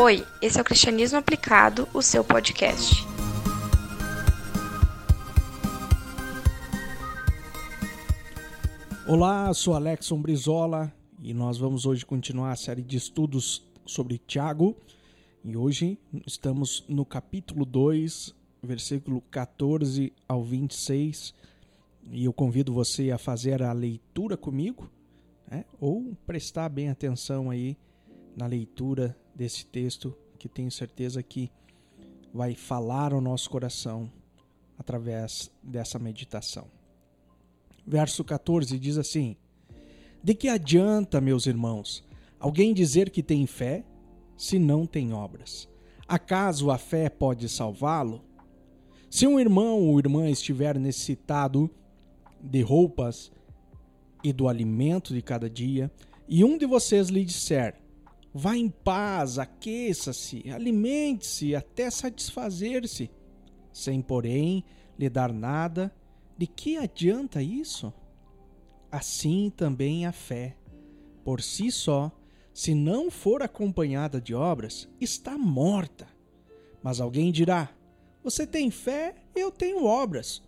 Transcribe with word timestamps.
Oi, 0.00 0.24
esse 0.40 0.56
é 0.56 0.62
o 0.62 0.64
Cristianismo 0.64 1.18
Aplicado, 1.18 1.88
o 1.92 2.00
seu 2.00 2.22
podcast. 2.22 3.04
Olá, 9.08 9.52
sou 9.52 9.74
Alexson 9.74 10.22
Brizola 10.22 10.94
e 11.20 11.34
nós 11.34 11.58
vamos 11.58 11.84
hoje 11.84 12.06
continuar 12.06 12.52
a 12.52 12.56
série 12.56 12.80
de 12.80 12.96
estudos 12.96 13.68
sobre 13.84 14.18
Tiago. 14.18 14.76
E 15.44 15.56
hoje 15.56 15.98
estamos 16.24 16.84
no 16.88 17.04
capítulo 17.04 17.64
2, 17.64 18.32
versículo 18.62 19.20
14 19.32 20.12
ao 20.28 20.44
26. 20.44 21.34
E 22.12 22.24
eu 22.24 22.32
convido 22.32 22.72
você 22.72 23.10
a 23.10 23.18
fazer 23.18 23.64
a 23.64 23.72
leitura 23.72 24.36
comigo, 24.36 24.88
né? 25.50 25.64
ou 25.80 26.16
prestar 26.24 26.68
bem 26.68 26.88
atenção 26.88 27.50
aí 27.50 27.76
na 28.36 28.46
leitura 28.46 29.16
desse 29.38 29.64
texto, 29.64 30.12
que 30.36 30.48
tenho 30.48 30.70
certeza 30.70 31.22
que 31.22 31.48
vai 32.34 32.56
falar 32.56 33.12
ao 33.12 33.20
nosso 33.20 33.48
coração 33.48 34.10
através 34.76 35.48
dessa 35.62 35.96
meditação. 35.96 36.66
Verso 37.86 38.24
14 38.24 38.76
diz 38.76 38.98
assim: 38.98 39.36
De 40.22 40.34
que 40.34 40.48
adianta, 40.48 41.20
meus 41.20 41.46
irmãos, 41.46 42.04
alguém 42.40 42.74
dizer 42.74 43.10
que 43.10 43.22
tem 43.22 43.46
fé 43.46 43.84
se 44.36 44.58
não 44.58 44.84
tem 44.84 45.12
obras? 45.12 45.68
Acaso 46.08 46.72
a 46.72 46.76
fé 46.76 47.08
pode 47.08 47.48
salvá-lo? 47.48 48.24
Se 49.08 49.24
um 49.24 49.38
irmão 49.38 49.80
ou 49.86 50.00
irmã 50.00 50.28
estiver 50.28 50.76
necessitado 50.78 51.70
de 52.40 52.60
roupas 52.60 53.30
e 54.24 54.32
do 54.32 54.48
alimento 54.48 55.14
de 55.14 55.22
cada 55.22 55.48
dia, 55.48 55.90
e 56.28 56.44
um 56.44 56.58
de 56.58 56.66
vocês 56.66 57.08
lhe 57.08 57.24
disser: 57.24 57.76
Vá 58.40 58.56
em 58.56 58.68
paz, 58.68 59.36
aqueça-se, 59.36 60.48
alimente-se 60.48 61.56
até 61.56 61.90
satisfazer-se, 61.90 63.10
sem, 63.72 64.00
porém, 64.00 64.64
lhe 64.96 65.10
dar 65.10 65.32
nada, 65.32 65.92
de 66.36 66.46
que 66.46 66.76
adianta 66.76 67.42
isso? 67.42 67.92
Assim 68.92 69.50
também 69.50 70.06
a 70.06 70.12
fé, 70.12 70.56
por 71.24 71.42
si 71.42 71.72
só, 71.72 72.12
se 72.54 72.76
não 72.76 73.10
for 73.10 73.42
acompanhada 73.42 74.20
de 74.20 74.36
obras, 74.36 74.88
está 75.00 75.36
morta. 75.36 76.06
Mas 76.80 77.00
alguém 77.00 77.32
dirá: 77.32 77.68
Você 78.22 78.46
tem 78.46 78.70
fé, 78.70 79.16
eu 79.34 79.50
tenho 79.50 79.84
obras. 79.84 80.40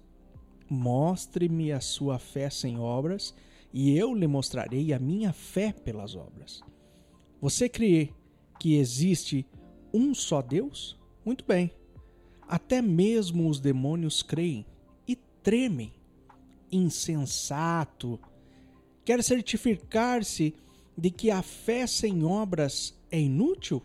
Mostre-me 0.68 1.72
a 1.72 1.80
sua 1.80 2.20
fé 2.20 2.50
sem 2.50 2.78
obras, 2.78 3.34
e 3.72 3.98
eu 3.98 4.14
lhe 4.14 4.28
mostrarei 4.28 4.92
a 4.92 4.98
minha 5.00 5.32
fé 5.32 5.72
pelas 5.72 6.14
obras. 6.14 6.62
Você 7.40 7.68
crê 7.68 8.10
que 8.58 8.74
existe 8.74 9.46
um 9.92 10.14
só 10.14 10.42
Deus? 10.42 10.98
Muito 11.24 11.44
bem. 11.44 11.72
Até 12.46 12.82
mesmo 12.82 13.48
os 13.48 13.60
demônios 13.60 14.22
creem 14.22 14.66
e 15.08 15.16
tremem. 15.42 15.92
Insensato. 16.70 18.20
Quer 19.04 19.24
certificar-se 19.24 20.54
de 20.96 21.10
que 21.10 21.30
a 21.30 21.42
fé 21.42 21.86
sem 21.86 22.24
obras 22.24 22.94
é 23.10 23.18
inútil? 23.18 23.82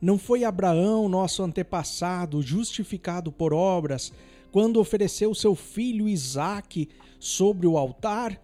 Não 0.00 0.16
foi 0.16 0.44
Abraão, 0.44 1.08
nosso 1.08 1.42
antepassado, 1.42 2.42
justificado 2.42 3.32
por 3.32 3.52
obras, 3.52 4.12
quando 4.50 4.80
ofereceu 4.80 5.34
seu 5.34 5.54
filho 5.54 6.08
Isaque 6.08 6.88
sobre 7.18 7.66
o 7.66 7.76
altar? 7.76 8.40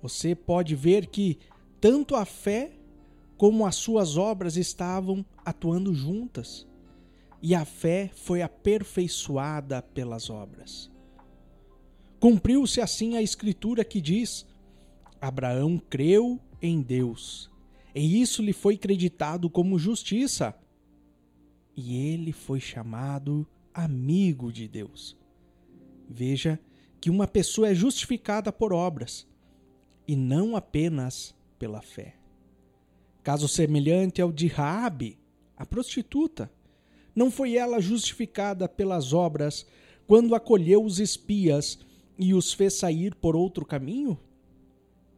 Você 0.00 0.34
pode 0.34 0.74
ver 0.76 1.06
que 1.06 1.38
tanto 1.80 2.14
a 2.14 2.24
fé 2.24 2.72
como 3.36 3.66
as 3.66 3.76
suas 3.76 4.16
obras 4.16 4.56
estavam 4.56 5.24
atuando 5.44 5.94
juntas, 5.94 6.66
e 7.42 7.54
a 7.54 7.64
fé 7.64 8.10
foi 8.14 8.42
aperfeiçoada 8.42 9.82
pelas 9.82 10.30
obras. 10.30 10.90
Cumpriu-se 12.18 12.80
assim 12.80 13.16
a 13.16 13.22
escritura 13.22 13.84
que 13.84 14.00
diz: 14.00 14.46
Abraão 15.20 15.78
creu 15.78 16.40
em 16.60 16.80
Deus, 16.80 17.50
e 17.94 18.20
isso 18.20 18.42
lhe 18.42 18.52
foi 18.52 18.76
creditado 18.76 19.50
como 19.50 19.78
justiça, 19.78 20.54
e 21.76 21.94
ele 21.96 22.32
foi 22.32 22.58
chamado 22.58 23.46
amigo 23.72 24.50
de 24.50 24.66
Deus. 24.66 25.16
Veja 26.08 26.58
que 27.00 27.10
uma 27.10 27.26
pessoa 27.26 27.68
é 27.68 27.74
justificada 27.74 28.50
por 28.50 28.72
obras 28.72 29.28
e 30.08 30.16
não 30.16 30.56
apenas 30.56 31.34
pela 31.58 31.82
fé. 31.82 32.14
Caso 33.26 33.48
semelhante 33.48 34.22
ao 34.22 34.30
de 34.30 34.46
Raabe, 34.46 35.18
a 35.56 35.66
prostituta. 35.66 36.48
Não 37.12 37.28
foi 37.28 37.56
ela 37.56 37.80
justificada 37.80 38.68
pelas 38.68 39.12
obras 39.12 39.66
quando 40.06 40.32
acolheu 40.32 40.84
os 40.84 41.00
espias 41.00 41.76
e 42.16 42.32
os 42.32 42.52
fez 42.52 42.74
sair 42.74 43.16
por 43.16 43.34
outro 43.34 43.66
caminho? 43.66 44.16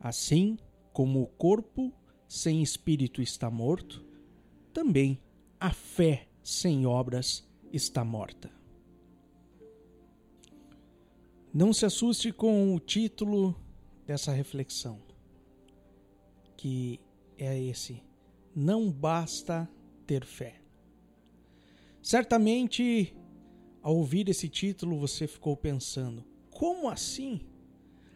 Assim 0.00 0.56
como 0.90 1.20
o 1.20 1.26
corpo 1.26 1.92
sem 2.26 2.62
espírito 2.62 3.20
está 3.20 3.50
morto, 3.50 4.02
também 4.72 5.20
a 5.60 5.70
fé 5.70 6.28
sem 6.42 6.86
obras 6.86 7.46
está 7.70 8.02
morta. 8.06 8.50
Não 11.52 11.74
se 11.74 11.84
assuste 11.84 12.32
com 12.32 12.74
o 12.74 12.80
título 12.80 13.54
dessa 14.06 14.32
reflexão, 14.32 14.98
que 16.56 16.98
é 17.38 17.58
esse: 17.58 18.02
não 18.54 18.90
basta 18.90 19.68
ter 20.06 20.24
fé. 20.24 20.60
Certamente, 22.02 23.14
ao 23.82 23.96
ouvir 23.96 24.28
esse 24.28 24.48
título, 24.48 24.98
você 24.98 25.26
ficou 25.26 25.56
pensando: 25.56 26.24
como 26.50 26.88
assim? 26.88 27.40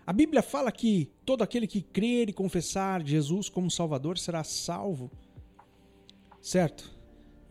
A 0.05 0.12
Bíblia 0.12 0.43
fala 0.43 0.72
que 0.72 1.10
todo 1.25 1.43
aquele 1.43 1.66
que 1.66 1.81
crer 1.81 2.28
e 2.28 2.33
confessar 2.33 3.06
Jesus 3.06 3.49
como 3.49 3.71
Salvador 3.71 4.19
será 4.19 4.43
salvo. 4.43 5.10
Certo? 6.41 6.93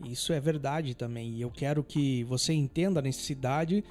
Isso 0.04 0.32
é 0.32 0.40
verdade 0.40 0.94
também, 0.94 1.34
e 1.34 1.40
eu 1.40 1.50
quero 1.50 1.82
que 1.82 2.24
você 2.24 2.52
entenda 2.52 3.00
a 3.00 3.02
necessidade 3.02 3.82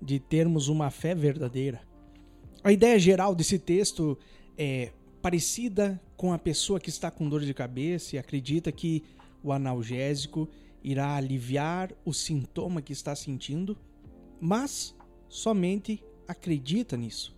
de 0.00 0.20
termos 0.20 0.68
uma 0.68 0.90
fé 0.90 1.14
verdadeira. 1.14 1.80
A 2.62 2.70
ideia 2.70 2.98
geral 2.98 3.34
desse 3.34 3.58
texto 3.58 4.16
é 4.56 4.92
parecida 5.24 5.98
com 6.18 6.34
a 6.34 6.38
pessoa 6.38 6.78
que 6.78 6.90
está 6.90 7.10
com 7.10 7.26
dor 7.26 7.40
de 7.40 7.54
cabeça 7.54 8.14
e 8.14 8.18
acredita 8.18 8.70
que 8.70 9.02
o 9.42 9.52
analgésico 9.52 10.46
irá 10.82 11.16
aliviar 11.16 11.90
o 12.04 12.12
sintoma 12.12 12.82
que 12.82 12.92
está 12.92 13.16
sentindo, 13.16 13.74
mas 14.38 14.94
somente 15.26 16.04
acredita 16.28 16.94
nisso. 16.94 17.34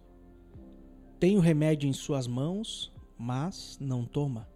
Tem 1.21 1.37
o 1.37 1.41
remédio 1.41 1.89
em 1.89 1.93
suas 1.93 2.27
mãos, 2.27 2.93
mas 3.17 3.79
não 3.81 4.05
toma. 4.05 4.49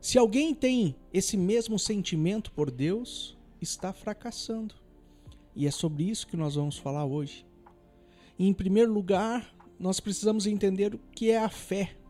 Se 0.00 0.18
alguém 0.18 0.52
tem 0.52 0.96
esse 1.12 1.36
mesmo 1.36 1.78
sentimento 1.78 2.50
por 2.50 2.72
Deus, 2.72 3.38
está 3.60 3.92
fracassando. 3.92 4.74
E 5.54 5.64
é 5.64 5.70
sobre 5.70 6.10
isso 6.10 6.26
que 6.26 6.36
nós 6.36 6.56
vamos 6.56 6.76
falar 6.76 7.04
hoje. 7.04 7.46
E, 8.36 8.48
em 8.48 8.52
primeiro 8.52 8.92
lugar, 8.92 9.54
nós 9.78 10.00
precisamos 10.00 10.44
entender 10.44 10.92
o 10.92 10.98
que 11.14 11.30
é 11.30 11.38
a 11.38 11.48
fé. 11.48 12.01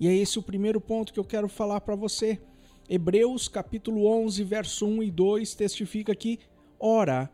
E 0.00 0.08
é 0.08 0.14
esse 0.14 0.38
o 0.38 0.42
primeiro 0.42 0.80
ponto 0.80 1.12
que 1.12 1.20
eu 1.20 1.24
quero 1.24 1.46
falar 1.46 1.82
para 1.82 1.94
você. 1.94 2.40
Hebreus 2.88 3.48
capítulo 3.48 4.06
11, 4.06 4.42
verso 4.42 4.86
1 4.86 5.02
e 5.02 5.10
2 5.10 5.54
testifica 5.54 6.14
que, 6.14 6.40
ora, 6.78 7.30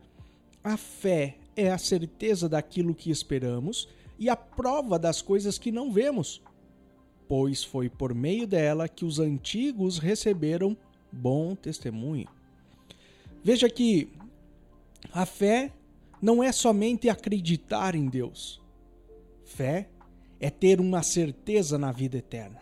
a 0.64 0.76
fé 0.76 1.36
é 1.54 1.70
a 1.70 1.78
certeza 1.78 2.48
daquilo 2.48 2.92
que 2.92 3.08
esperamos 3.08 3.88
e 4.18 4.28
a 4.28 4.34
prova 4.34 4.98
das 4.98 5.22
coisas 5.22 5.58
que 5.58 5.70
não 5.70 5.92
vemos, 5.92 6.42
pois 7.28 7.62
foi 7.62 7.88
por 7.88 8.12
meio 8.12 8.48
dela 8.48 8.88
que 8.88 9.04
os 9.04 9.20
antigos 9.20 9.98
receberam 9.98 10.76
bom 11.12 11.54
testemunho. 11.54 12.28
Veja 13.44 13.70
que 13.70 14.12
a 15.12 15.24
fé 15.24 15.72
não 16.20 16.42
é 16.42 16.50
somente 16.50 17.08
acreditar 17.08 17.94
em 17.94 18.08
Deus. 18.08 18.60
Fé 19.44 19.88
é 20.40 20.50
ter 20.50 20.80
uma 20.80 21.02
certeza 21.02 21.78
na 21.78 21.92
vida 21.92 22.18
eterna. 22.18 22.60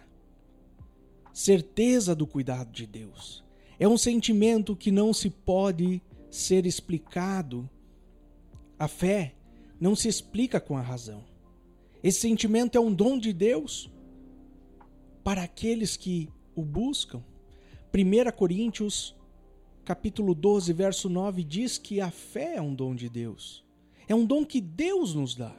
Certeza 1.33 2.15
do 2.15 2.27
cuidado 2.27 2.71
de 2.71 2.87
Deus. 2.87 3.45
É 3.79 3.89
um 3.89 3.99
sentimento 3.99 4.77
que 4.77 4.91
não 4.91 5.13
se 5.13 5.29
pode 5.29 6.01
ser 6.31 6.67
explicado. 6.67 7.69
A 8.79 8.87
fé 8.87 9.35
não 9.81 9.97
se 9.97 10.09
explica 10.09 10.61
com 10.61 10.77
a 10.77 10.81
razão. 10.81 11.25
Esse 12.03 12.21
sentimento 12.21 12.77
é 12.77 12.81
um 12.81 12.93
dom 12.93 13.19
de 13.19 13.33
Deus 13.33 13.91
para 15.25 15.43
aqueles 15.43 15.97
que 15.97 16.29
o 16.55 16.63
buscam. 16.63 17.23
1 17.93 18.37
Coríntios 18.37 19.17
capítulo 19.85 20.35
12, 20.35 20.73
verso 20.73 21.09
9 21.09 21.45
diz 21.45 21.77
que 21.77 22.01
a 22.01 22.11
fé 22.11 22.57
é 22.57 22.63
um 22.63 22.75
dom 22.75 22.95
de 22.95 23.09
Deus. 23.09 23.65
É 24.09 24.15
um 24.15 24.25
dom 24.25 24.45
que 24.45 24.61
Deus 24.61 25.15
nos 25.15 25.35
dá. 25.35 25.55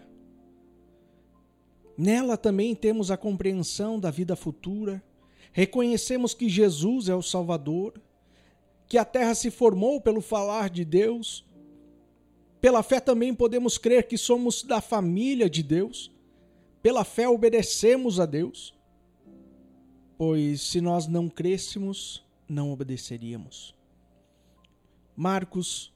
Nela 1.98 2.36
também 2.36 2.76
temos 2.76 3.10
a 3.10 3.18
compreensão 3.18 4.00
da 4.00 4.12
vida 4.12 4.36
futura, 4.36 5.02
reconhecemos 5.52 6.34
que 6.34 6.50
Jesus 6.50 7.08
é 7.08 7.16
o 7.16 7.22
Salvador, 7.22 7.94
que 8.88 8.98
a 8.98 9.06
terra 9.06 9.34
se 9.34 9.50
formou 9.50 10.02
pelo 10.02 10.22
falar 10.22 10.70
de 10.70 10.84
Deus. 10.84 11.46
Pela 12.60 12.84
fé 12.84 13.00
também 13.00 13.34
podemos 13.34 13.78
crer 13.78 14.08
que 14.08 14.18
somos 14.18 14.64
da 14.64 14.82
família 14.82 15.50
de 15.50 15.64
Deus. 15.64 16.12
Pela 16.82 17.04
fé 17.04 17.28
obedecemos 17.28 18.20
a 18.20 18.26
Deus. 18.26 18.76
Pois 20.18 20.62
se 20.62 20.82
nós 20.82 21.08
não 21.08 21.30
crêssemos, 21.30 22.24
não 22.48 22.72
obedeceríamos. 22.72 23.74
Marcos, 25.16 25.94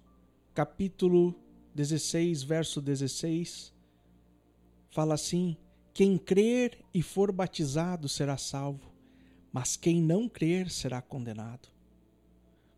capítulo 0.54 1.36
16, 1.76 2.44
verso 2.44 2.82
16, 2.82 3.74
fala 4.90 5.14
assim: 5.14 5.56
Quem 6.00 6.18
crer 6.18 6.78
e 6.94 7.02
for 7.02 7.30
batizado 7.30 8.08
será 8.08 8.38
salvo, 8.38 8.90
mas 9.52 9.76
quem 9.76 10.02
não 10.02 10.30
crer 10.30 10.72
será 10.72 11.02
condenado. 11.02 11.68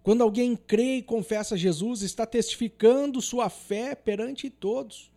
Quando 0.01 0.23
alguém 0.23 0.55
crê 0.55 0.95
e 0.95 1.03
confessa 1.03 1.55
Jesus, 1.55 2.01
está 2.01 2.25
testificando 2.25 3.21
sua 3.21 3.47
fé 3.47 3.93
perante 3.93 4.49
todos. 4.49 5.11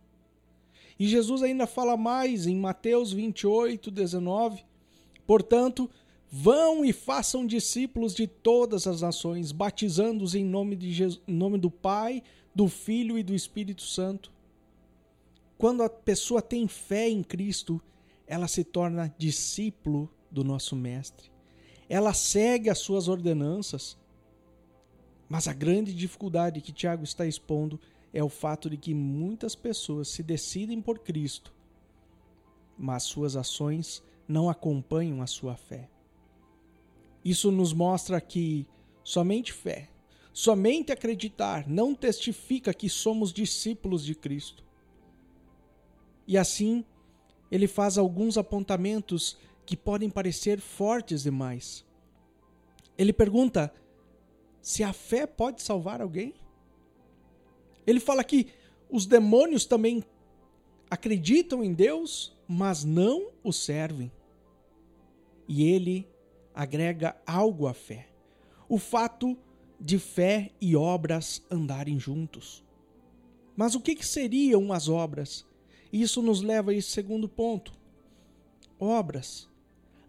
E 0.99 1.07
Jesus 1.07 1.41
ainda 1.41 1.65
fala 1.65 1.97
mais 1.97 2.45
em 2.45 2.55
Mateus 2.55 3.11
28, 3.11 3.89
19: 3.89 4.63
Portanto, 5.25 5.89
vão 6.29 6.85
e 6.85 6.93
façam 6.93 7.43
discípulos 7.43 8.13
de 8.13 8.27
todas 8.27 8.85
as 8.85 9.01
nações, 9.01 9.51
batizando-os 9.51 10.35
em 10.35 10.45
nome, 10.45 10.75
de 10.75 10.93
Jesus, 10.93 11.23
em 11.27 11.33
nome 11.33 11.57
do 11.57 11.71
Pai, 11.71 12.21
do 12.53 12.67
Filho 12.67 13.17
e 13.17 13.23
do 13.23 13.33
Espírito 13.33 13.81
Santo. 13.81 14.31
Quando 15.57 15.81
a 15.81 15.89
pessoa 15.89 16.39
tem 16.39 16.67
fé 16.67 17.09
em 17.09 17.23
Cristo, 17.23 17.81
ela 18.27 18.47
se 18.47 18.63
torna 18.63 19.13
discípulo 19.17 20.11
do 20.31 20.43
nosso 20.43 20.75
Mestre. 20.75 21.31
Ela 21.87 22.13
segue 22.13 22.69
as 22.69 22.79
suas 22.79 23.07
ordenanças 23.07 23.97
mas 25.27 25.47
a 25.47 25.53
grande 25.53 25.93
dificuldade 25.93 26.61
que 26.61 26.71
Tiago 26.71 27.03
está 27.03 27.25
expondo 27.25 27.79
é 28.13 28.23
o 28.23 28.29
fato 28.29 28.69
de 28.69 28.77
que 28.77 28.93
muitas 28.93 29.55
pessoas 29.55 30.07
se 30.07 30.23
decidem 30.23 30.81
por 30.81 30.99
Cristo, 30.99 31.53
mas 32.77 33.03
suas 33.03 33.35
ações 33.35 34.03
não 34.27 34.49
acompanham 34.49 35.21
a 35.21 35.27
sua 35.27 35.55
fé. 35.55 35.89
Isso 37.23 37.51
nos 37.51 37.73
mostra 37.73 38.21
que 38.21 38.67
somente 39.03 39.51
fé, 39.51 39.89
somente 40.31 40.91
acreditar 40.91 41.67
não 41.67 41.95
testifica 41.95 42.73
que 42.73 42.87
somos 42.87 43.33
discípulos 43.33 44.05
de 44.05 44.13
Cristo. 44.13 44.63
E 46.27 46.37
assim, 46.37 46.85
ele 47.51 47.67
faz 47.67 47.97
alguns 47.97 48.37
apontamentos 48.37 49.37
que 49.65 49.75
podem 49.75 50.09
parecer 50.09 50.59
fortes 50.59 51.23
demais. 51.23 51.85
Ele 52.97 53.11
pergunta 53.11 53.73
se 54.61 54.83
a 54.83 54.93
fé 54.93 55.27
pode 55.27 55.61
salvar 55.61 56.01
alguém? 56.01 56.33
Ele 57.85 57.99
fala 57.99 58.23
que 58.23 58.47
os 58.89 59.05
demônios 59.05 59.65
também 59.65 60.03
acreditam 60.89 61.63
em 61.63 61.73
Deus, 61.73 62.35
mas 62.47 62.83
não 62.83 63.31
o 63.43 63.51
servem. 63.51 64.11
E 65.47 65.63
ele 65.63 66.07
agrega 66.53 67.15
algo 67.25 67.67
à 67.67 67.73
fé: 67.73 68.09
o 68.67 68.77
fato 68.77 69.37
de 69.79 69.99
fé 69.99 70.51
e 70.59 70.75
obras 70.75 71.45
andarem 71.51 71.99
juntos. 71.99 72.63
Mas 73.55 73.75
o 73.75 73.81
que, 73.81 74.03
seriam 74.05 74.73
as 74.73 74.89
obras? 74.89 75.45
Isso 75.95 76.21
nos 76.21 76.41
leva 76.41 76.71
a 76.71 76.73
esse 76.73 76.89
segundo 76.89 77.29
ponto. 77.29 77.71
Obras. 78.77 79.47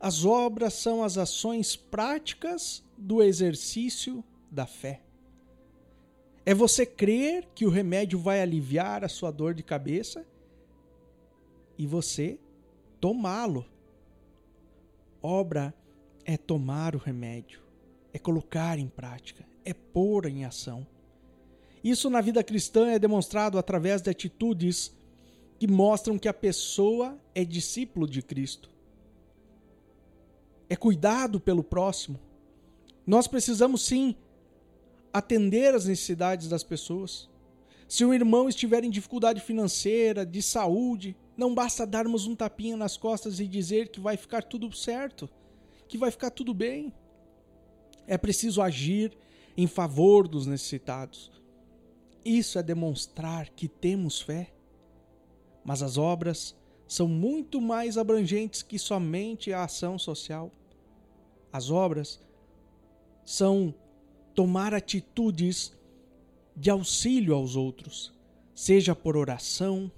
As 0.00 0.24
obras 0.24 0.74
são 0.74 1.04
as 1.04 1.16
ações 1.16 1.76
práticas 1.76 2.82
do 2.98 3.22
exercício 3.22 4.24
da 4.50 4.66
fé. 4.66 5.00
É 6.44 6.52
você 6.52 6.84
crer 6.84 7.46
que 7.54 7.64
o 7.64 7.70
remédio 7.70 8.18
vai 8.18 8.40
aliviar 8.40 9.04
a 9.04 9.08
sua 9.08 9.30
dor 9.30 9.54
de 9.54 9.62
cabeça 9.62 10.26
e 11.78 11.86
você 11.86 12.36
tomá-lo. 13.00 13.64
Obra 15.22 15.72
é 16.24 16.36
tomar 16.36 16.96
o 16.96 16.98
remédio, 16.98 17.60
é 18.12 18.18
colocar 18.18 18.76
em 18.76 18.88
prática, 18.88 19.46
é 19.64 19.72
pôr 19.72 20.26
em 20.26 20.44
ação. 20.44 20.84
Isso 21.84 22.10
na 22.10 22.20
vida 22.20 22.42
cristã 22.42 22.88
é 22.88 22.98
demonstrado 22.98 23.56
através 23.56 24.02
de 24.02 24.10
atitudes 24.10 24.92
que 25.58 25.66
mostram 25.66 26.18
que 26.18 26.28
a 26.28 26.34
pessoa 26.34 27.18
é 27.34 27.44
discípulo 27.44 28.06
de 28.06 28.22
Cristo. 28.22 28.70
É 30.68 30.76
cuidado 30.76 31.40
pelo 31.40 31.62
próximo. 31.62 32.18
Nós 33.06 33.26
precisamos 33.26 33.82
sim 33.82 34.16
atender 35.12 35.74
às 35.74 35.86
necessidades 35.86 36.48
das 36.48 36.62
pessoas. 36.62 37.28
Se 37.88 38.04
um 38.04 38.12
irmão 38.12 38.48
estiver 38.48 38.82
em 38.84 38.90
dificuldade 38.90 39.40
financeira, 39.40 40.26
de 40.26 40.42
saúde, 40.42 41.16
não 41.36 41.54
basta 41.54 41.86
darmos 41.86 42.26
um 42.26 42.34
tapinha 42.34 42.76
nas 42.76 42.96
costas 42.96 43.38
e 43.38 43.46
dizer 43.46 43.88
que 43.88 44.00
vai 44.00 44.16
ficar 44.16 44.42
tudo 44.42 44.72
certo, 44.72 45.28
que 45.88 45.96
vai 45.96 46.10
ficar 46.10 46.30
tudo 46.30 46.52
bem. 46.52 46.92
É 48.06 48.18
preciso 48.18 48.60
agir 48.60 49.16
em 49.56 49.66
favor 49.66 50.26
dos 50.26 50.46
necessitados. 50.46 51.30
Isso 52.24 52.58
é 52.58 52.62
demonstrar 52.62 53.50
que 53.50 53.68
temos 53.68 54.20
fé. 54.20 54.52
Mas 55.66 55.82
as 55.82 55.98
obras 55.98 56.54
são 56.86 57.08
muito 57.08 57.60
mais 57.60 57.98
abrangentes 57.98 58.62
que 58.62 58.78
somente 58.78 59.52
a 59.52 59.64
ação 59.64 59.98
social. 59.98 60.52
As 61.52 61.70
obras 61.70 62.20
são 63.24 63.74
tomar 64.32 64.72
atitudes 64.72 65.76
de 66.54 66.70
auxílio 66.70 67.34
aos 67.34 67.56
outros, 67.56 68.14
seja 68.54 68.94
por 68.94 69.16
oração, 69.16 69.90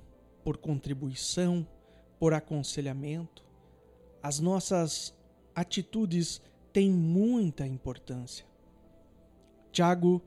por 0.42 0.56
contribuição, 0.56 1.66
por 2.18 2.32
aconselhamento. 2.32 3.44
As 4.22 4.40
nossas 4.40 5.14
atitudes 5.54 6.40
têm 6.72 6.90
muita 6.90 7.66
importância. 7.66 8.46
Tiago 9.70 10.22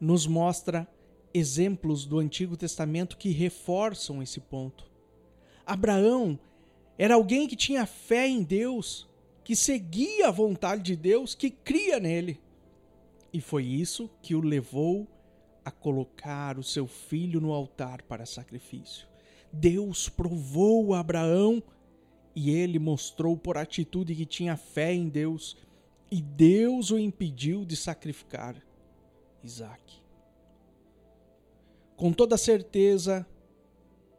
nos 0.00 0.26
mostra 0.26 0.88
exemplos 1.36 2.06
do 2.06 2.18
Antigo 2.18 2.56
Testamento 2.56 3.16
que 3.16 3.30
reforçam 3.30 4.22
esse 4.22 4.40
ponto. 4.40 4.90
Abraão 5.64 6.38
era 6.98 7.14
alguém 7.14 7.46
que 7.46 7.56
tinha 7.56 7.84
fé 7.84 8.26
em 8.26 8.42
Deus, 8.42 9.08
que 9.44 9.54
seguia 9.54 10.28
a 10.28 10.32
vontade 10.32 10.82
de 10.82 10.96
Deus, 10.96 11.34
que 11.34 11.50
cria 11.50 12.00
nele. 12.00 12.40
E 13.32 13.40
foi 13.40 13.64
isso 13.64 14.08
que 14.22 14.34
o 14.34 14.40
levou 14.40 15.06
a 15.64 15.70
colocar 15.70 16.58
o 16.58 16.62
seu 16.62 16.86
filho 16.86 17.40
no 17.40 17.52
altar 17.52 18.02
para 18.02 18.24
sacrifício. 18.24 19.06
Deus 19.52 20.08
provou 20.08 20.94
a 20.94 21.00
Abraão 21.00 21.62
e 22.34 22.50
ele 22.50 22.78
mostrou 22.78 23.36
por 23.36 23.56
atitude 23.56 24.14
que 24.14 24.26
tinha 24.26 24.56
fé 24.56 24.92
em 24.92 25.08
Deus, 25.08 25.56
e 26.10 26.20
Deus 26.20 26.90
o 26.90 26.98
impediu 26.98 27.64
de 27.64 27.74
sacrificar 27.74 28.54
Isaac. 29.42 30.05
Com 31.96 32.12
toda 32.12 32.36
certeza, 32.36 33.26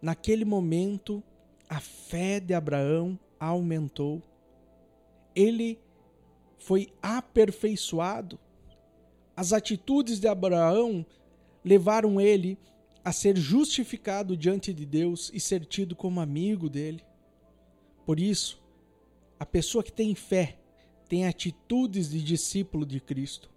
naquele 0.01 0.45
momento, 0.45 1.23
a 1.69 1.79
fé 1.79 2.39
de 2.39 2.53
Abraão 2.53 3.19
aumentou. 3.39 4.21
Ele 5.35 5.79
foi 6.57 6.87
aperfeiçoado 7.01 8.39
as 9.37 9.53
atitudes 9.53 10.19
de 10.19 10.27
Abraão 10.27 11.05
levaram 11.63 12.19
ele 12.19 12.57
a 13.05 13.11
ser 13.11 13.37
justificado 13.37 14.35
diante 14.35 14.73
de 14.73 14.83
Deus 14.83 15.29
e 15.31 15.39
ser 15.39 15.63
tido 15.63 15.95
como 15.95 16.19
amigo 16.19 16.67
dele. 16.67 17.03
Por 18.03 18.19
isso, 18.19 18.59
a 19.39 19.45
pessoa 19.45 19.83
que 19.83 19.91
tem 19.91 20.15
fé 20.15 20.57
tem 21.07 21.27
atitudes 21.27 22.09
de 22.09 22.23
discípulo 22.23 22.83
de 22.83 22.99
Cristo. 22.99 23.51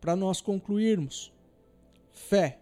Para 0.00 0.16
nós 0.16 0.40
concluirmos, 0.40 1.30
fé 2.12 2.58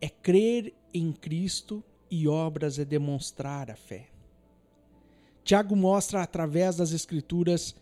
é 0.00 0.08
crer 0.08 0.74
em 0.92 1.12
Cristo 1.12 1.82
e 2.10 2.28
obras 2.28 2.78
é 2.78 2.84
demonstrar 2.84 3.70
a 3.70 3.76
fé. 3.76 4.08
Tiago 5.44 5.74
mostra 5.74 6.22
através 6.22 6.76
das 6.76 6.92
Escrituras 6.92 7.74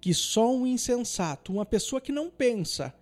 que 0.00 0.12
só 0.12 0.54
um 0.54 0.66
insensato, 0.66 1.52
uma 1.52 1.64
pessoa 1.64 2.00
que 2.00 2.12
não 2.12 2.30
pensa, 2.30 2.94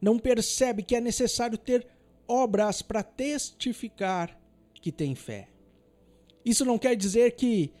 não 0.00 0.18
percebe 0.18 0.82
que 0.82 0.94
é 0.94 1.00
necessário 1.00 1.58
ter 1.58 1.86
obras 2.26 2.82
para 2.82 3.02
testificar 3.02 4.38
que 4.74 4.92
tem 4.92 5.14
fé. 5.14 5.48
Isso 6.44 6.64
não 6.64 6.78
quer 6.78 6.94
dizer 6.94 7.32
que 7.32 7.72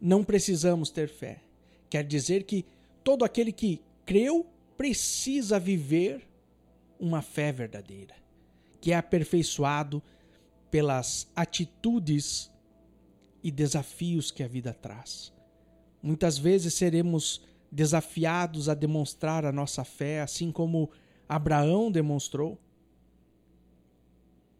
não 0.00 0.24
precisamos 0.24 0.90
ter 0.90 1.08
fé. 1.08 1.40
Quer 1.88 2.04
dizer 2.04 2.44
que 2.44 2.64
todo 3.02 3.24
aquele 3.24 3.52
que 3.52 3.80
creu 4.04 4.46
precisa 4.76 5.58
viver 5.58 6.26
uma 7.00 7.22
fé 7.22 7.50
verdadeira, 7.50 8.14
que 8.80 8.92
é 8.92 8.96
aperfeiçoado 8.96 10.02
pelas 10.70 11.26
atitudes 11.34 12.50
e 13.42 13.50
desafios 13.50 14.30
que 14.30 14.42
a 14.42 14.48
vida 14.48 14.72
traz. 14.72 15.32
Muitas 16.02 16.38
vezes 16.38 16.74
seremos 16.74 17.42
desafiados 17.70 18.68
a 18.68 18.74
demonstrar 18.74 19.44
a 19.44 19.52
nossa 19.52 19.84
fé, 19.84 20.20
assim 20.20 20.52
como 20.52 20.90
Abraão 21.28 21.90
demonstrou? 21.90 22.58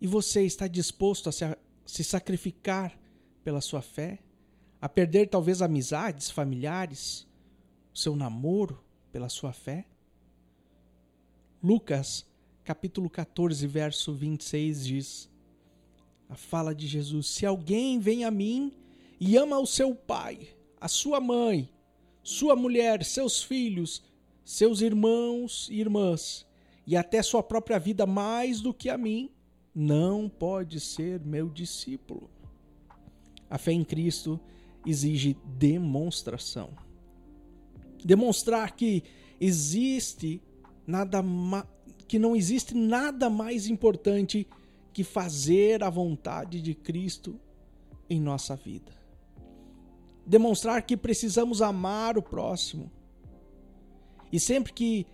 E 0.00 0.06
você 0.06 0.44
está 0.44 0.66
disposto 0.66 1.28
a 1.28 1.32
se, 1.32 2.04
sacrificar 2.04 2.99
pela 3.42 3.61
sua 3.61 3.82
fé? 3.82 4.20
A 4.80 4.88
perder 4.88 5.28
talvez 5.28 5.61
amizades, 5.61 6.30
familiares, 6.30 7.26
seu 7.92 8.16
namoro 8.16 8.82
pela 9.12 9.28
sua 9.28 9.52
fé? 9.52 9.87
Lucas, 11.62 12.25
capítulo 12.71 13.11
14, 13.11 13.67
verso 13.67 14.15
26 14.15 14.87
diz: 14.87 15.31
A 16.29 16.37
fala 16.37 16.73
de 16.73 16.87
Jesus: 16.87 17.27
Se 17.27 17.45
alguém 17.45 17.99
vem 17.99 18.25
a 18.25 18.31
mim 18.31 18.73
e 19.19 19.37
ama 19.37 19.59
o 19.59 19.67
seu 19.67 19.93
pai, 19.93 20.50
a 20.81 20.87
sua 20.87 21.19
mãe, 21.19 21.69
sua 22.23 22.55
mulher, 22.55 23.05
seus 23.05 23.43
filhos, 23.43 24.05
seus 24.45 24.83
irmãos 24.83 25.69
e 25.69 25.81
irmãs, 25.81 26.47
e 26.87 26.97
até 26.97 27.21
sua 27.25 27.43
própria 27.43 27.77
vida 27.77 28.07
mais 28.07 28.61
do 28.61 28.73
que 28.73 28.89
a 28.89 28.97
mim, 28.97 29.33
não 29.75 30.29
pode 30.29 30.79
ser 30.79 31.19
meu 31.19 31.49
discípulo. 31.49 32.31
A 33.50 33.59
fé 33.59 33.73
em 33.73 33.83
Cristo 33.83 34.39
exige 34.87 35.37
demonstração. 35.59 36.71
Demonstrar 38.05 38.77
que 38.77 39.03
existe 39.41 40.41
nada 40.87 41.21
que 42.11 42.19
não 42.19 42.35
existe 42.35 42.75
nada 42.75 43.31
mais 43.31 43.69
importante 43.69 44.45
que 44.93 45.05
fazer 45.05 45.85
a 45.85 45.88
vontade 45.88 46.61
de 46.61 46.75
Cristo 46.75 47.38
em 48.09 48.21
nossa 48.21 48.57
vida. 48.57 48.90
Demonstrar 50.26 50.83
que 50.83 50.97
precisamos 50.97 51.62
amar 51.62 52.19
o 52.19 52.23
próximo. 52.23 52.90
E 54.33 54.40
sempre 54.40 54.73
que 54.73 55.07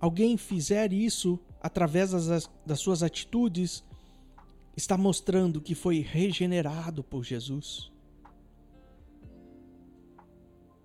alguém 0.00 0.38
fizer 0.38 0.90
isso 0.90 1.38
através 1.60 2.12
das, 2.12 2.50
das 2.64 2.80
suas 2.80 3.02
atitudes, 3.02 3.84
está 4.74 4.96
mostrando 4.96 5.60
que 5.60 5.74
foi 5.74 6.00
regenerado 6.00 7.04
por 7.04 7.24
Jesus. 7.24 7.92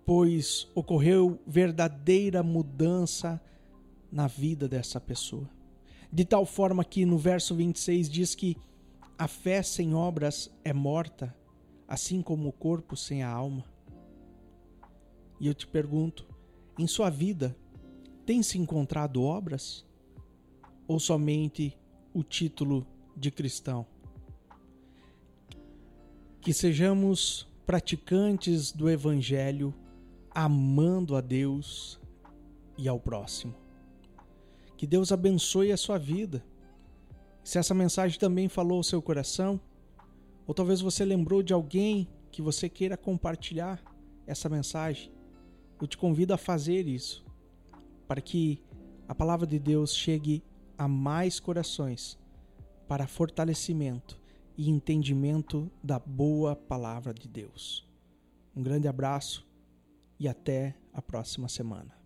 Pois 0.04 0.70
ocorreu 0.74 1.40
verdadeira 1.46 2.42
mudança 2.42 3.40
na 4.12 4.26
vida 4.26 4.68
dessa 4.68 5.00
pessoa. 5.00 5.53
De 6.14 6.24
tal 6.24 6.46
forma 6.46 6.84
que 6.84 7.04
no 7.04 7.18
verso 7.18 7.56
26 7.56 8.08
diz 8.08 8.36
que 8.36 8.56
a 9.18 9.26
fé 9.26 9.64
sem 9.64 9.96
obras 9.96 10.48
é 10.62 10.72
morta, 10.72 11.34
assim 11.88 12.22
como 12.22 12.48
o 12.48 12.52
corpo 12.52 12.96
sem 12.96 13.24
a 13.24 13.28
alma. 13.28 13.64
E 15.40 15.48
eu 15.48 15.54
te 15.54 15.66
pergunto, 15.66 16.24
em 16.78 16.86
sua 16.86 17.10
vida, 17.10 17.56
tem 18.24 18.44
se 18.44 18.56
encontrado 18.58 19.24
obras? 19.24 19.84
Ou 20.86 21.00
somente 21.00 21.76
o 22.12 22.22
título 22.22 22.86
de 23.16 23.32
cristão. 23.32 23.84
Que 26.40 26.52
sejamos 26.52 27.48
praticantes 27.66 28.70
do 28.70 28.88
Evangelho, 28.88 29.74
amando 30.30 31.16
a 31.16 31.20
Deus 31.20 31.98
e 32.78 32.88
ao 32.88 33.00
próximo. 33.00 33.63
Que 34.76 34.86
Deus 34.86 35.12
abençoe 35.12 35.72
a 35.72 35.76
sua 35.76 35.98
vida. 35.98 36.44
Se 37.42 37.58
essa 37.58 37.74
mensagem 37.74 38.18
também 38.18 38.48
falou 38.48 38.78
ao 38.78 38.82
seu 38.82 39.00
coração, 39.00 39.60
ou 40.46 40.54
talvez 40.54 40.80
você 40.80 41.04
lembrou 41.04 41.42
de 41.42 41.52
alguém 41.52 42.08
que 42.30 42.42
você 42.42 42.68
queira 42.68 42.96
compartilhar 42.96 43.82
essa 44.26 44.48
mensagem, 44.48 45.12
eu 45.80 45.86
te 45.86 45.98
convido 45.98 46.32
a 46.32 46.38
fazer 46.38 46.88
isso, 46.88 47.24
para 48.08 48.20
que 48.20 48.62
a 49.06 49.14
palavra 49.14 49.46
de 49.46 49.58
Deus 49.58 49.94
chegue 49.94 50.42
a 50.78 50.88
mais 50.88 51.38
corações 51.38 52.18
para 52.88 53.06
fortalecimento 53.06 54.18
e 54.56 54.70
entendimento 54.70 55.70
da 55.82 55.98
boa 55.98 56.56
palavra 56.56 57.12
de 57.12 57.28
Deus. 57.28 57.86
Um 58.56 58.62
grande 58.62 58.88
abraço 58.88 59.46
e 60.18 60.26
até 60.26 60.74
a 60.92 61.02
próxima 61.02 61.48
semana. 61.48 62.03